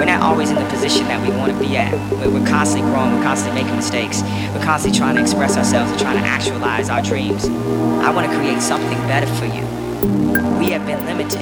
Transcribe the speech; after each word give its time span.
We're 0.00 0.06
not 0.06 0.22
always 0.22 0.50
in 0.50 0.56
the 0.56 0.64
position 0.70 1.08
that 1.08 1.20
we 1.20 1.36
want 1.36 1.52
to 1.52 1.58
be 1.58 1.76
at. 1.76 1.92
We're 2.12 2.46
constantly 2.46 2.88
growing, 2.90 3.16
we're 3.16 3.22
constantly 3.24 3.62
making 3.62 3.76
mistakes. 3.76 4.22
We're 4.22 4.62
constantly 4.62 4.98
trying 4.98 5.16
to 5.16 5.20
express 5.20 5.56
ourselves 5.56 5.90
and 5.90 6.00
trying 6.00 6.16
to 6.18 6.24
actualize 6.24 6.88
our 6.88 7.02
dreams. 7.02 7.46
I 7.46 8.10
want 8.10 8.30
to 8.30 8.38
create 8.38 8.62
something 8.62 8.96
better 9.08 9.26
for 9.34 9.46
you. 9.46 9.66
We 10.58 10.70
have 10.70 10.86
been 10.86 11.04
limited. 11.06 11.40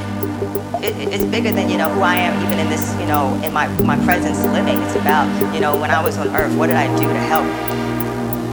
It, 0.82 1.12
it's 1.12 1.24
bigger 1.24 1.52
than, 1.52 1.68
you 1.68 1.76
know, 1.76 1.90
who 1.90 2.00
I 2.00 2.16
am 2.16 2.46
even 2.46 2.58
in 2.58 2.70
this, 2.70 2.98
you 2.98 3.06
know, 3.06 3.38
in 3.44 3.52
my, 3.52 3.68
my 3.82 4.02
presence 4.06 4.42
living. 4.46 4.80
It's 4.80 4.96
about, 4.96 5.28
you 5.54 5.60
know, 5.60 5.76
when 5.78 5.90
I 5.90 6.02
was 6.02 6.16
on 6.16 6.28
earth, 6.34 6.56
what 6.56 6.68
did 6.68 6.76
I 6.76 6.86
do 6.96 7.06
to 7.06 7.18
help? 7.20 7.87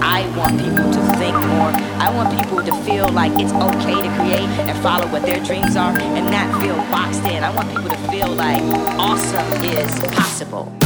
I 0.02 0.26
want 0.38 0.60
people 0.60 0.92
to 0.92 1.02
think 1.18 1.36
more. 1.36 1.72
I 2.00 2.12
want 2.14 2.38
people 2.40 2.64
to 2.64 2.74
feel 2.84 3.08
like 3.10 3.32
it's 3.40 3.54
okay 3.54 4.02
to 4.02 4.10
create 4.16 4.50
and 4.68 4.78
follow 4.84 5.08
what 5.08 5.24
their 5.24 5.44
dreams 5.44 5.76
are 5.76 5.98
and 5.98 6.26
not 6.32 6.62
feel 6.62 6.78
boxed 6.92 7.24
in. 7.24 7.44
I 7.44 7.54
want 7.56 7.70
people 7.70 7.90
to 7.90 8.12
feel 8.12 8.28
like 8.28 8.62
awesome 9.00 9.64
is 9.64 10.00
possible. 10.14 10.85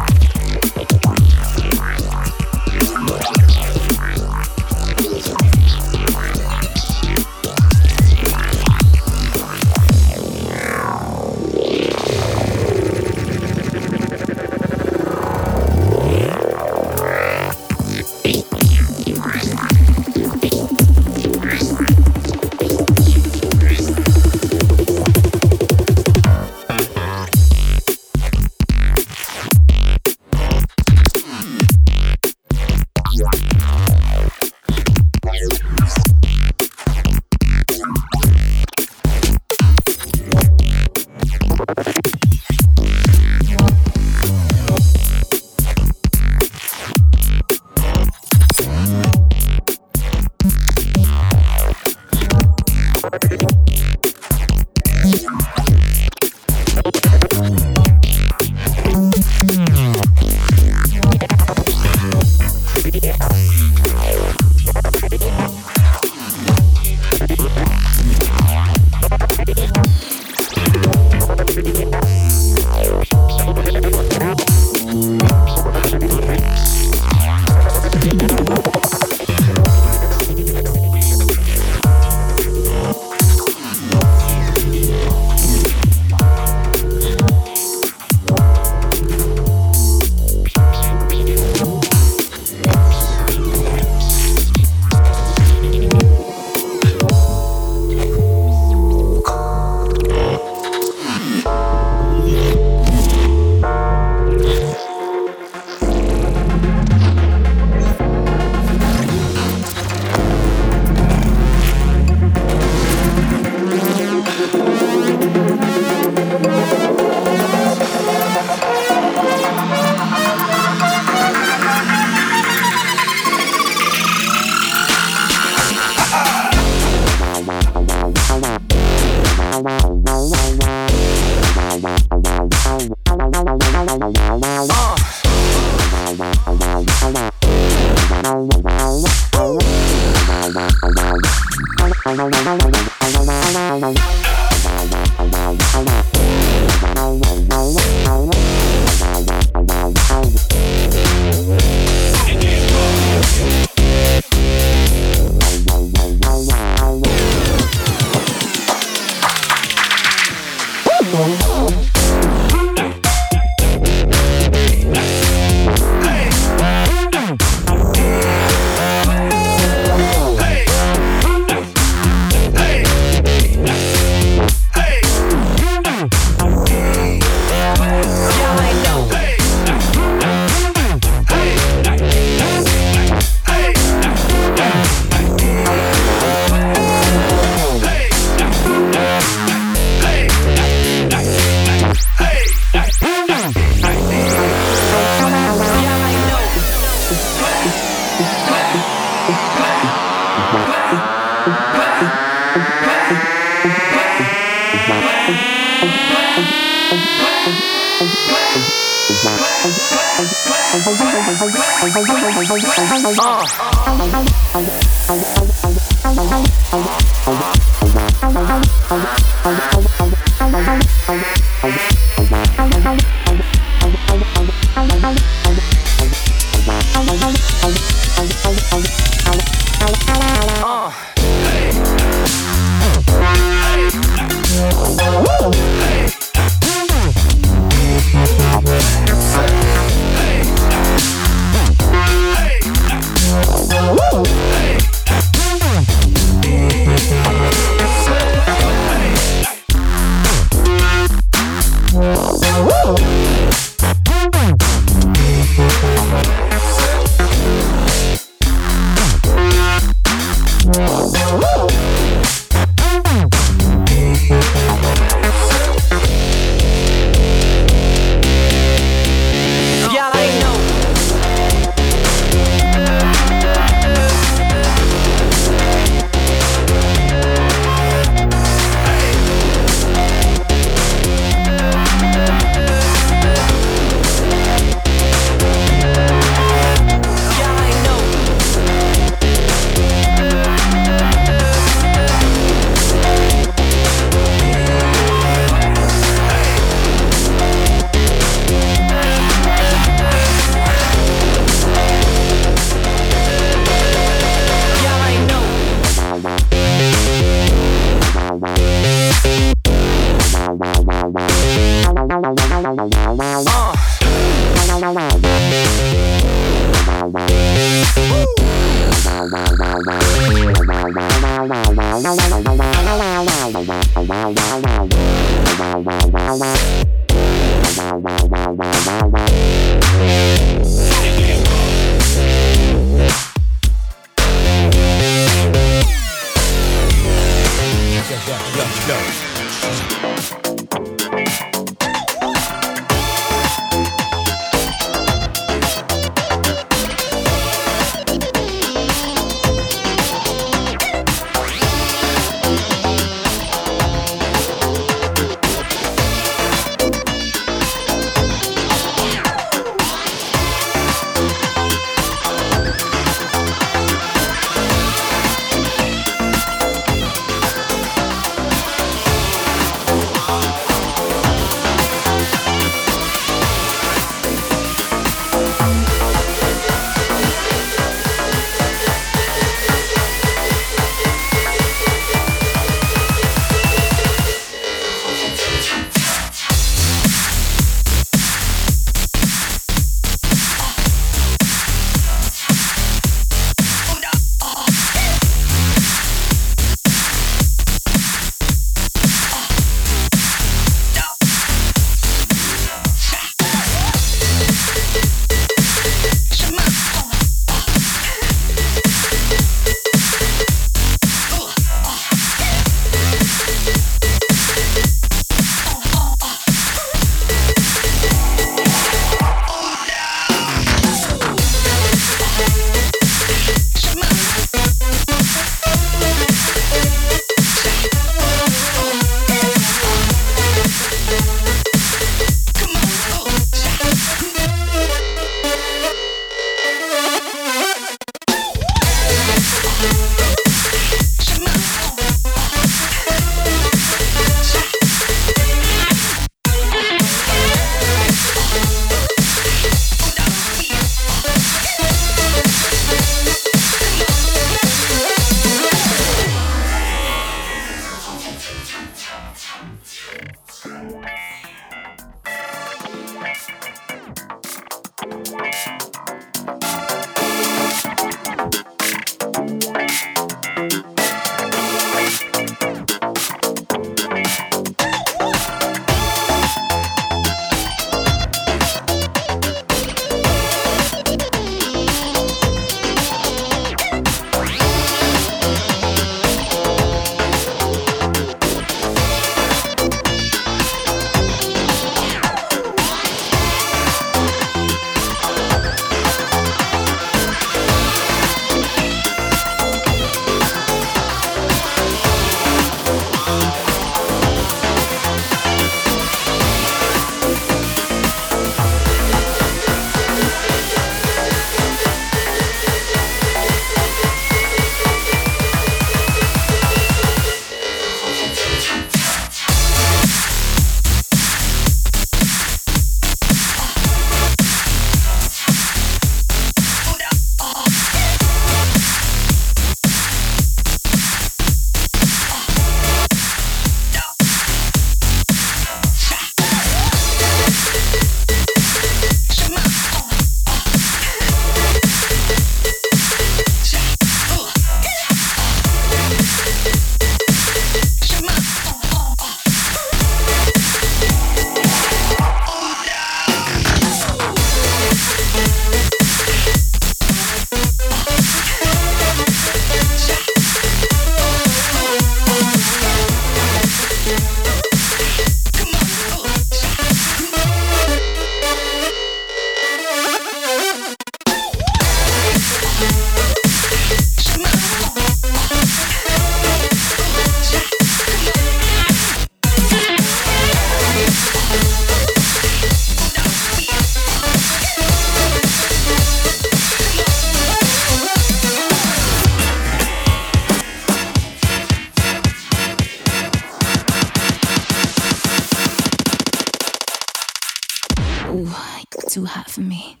Too 599.11 599.25
hot 599.25 599.51
for 599.51 599.59
me. 599.61 600.00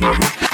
Música 0.00 0.49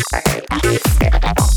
Sorry. 0.00 1.53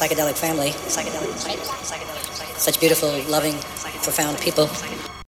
psychedelic 0.00 0.34
family, 0.34 0.70
psychedelic, 0.88 1.28
psychedelic, 1.36 1.76
psychedelic, 1.84 2.56
such 2.58 2.80
beautiful, 2.80 3.10
loving, 3.28 3.52
profound 4.02 4.38
people. 4.40 4.66